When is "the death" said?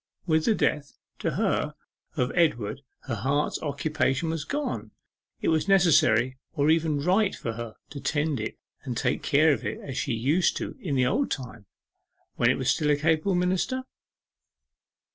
0.45-0.97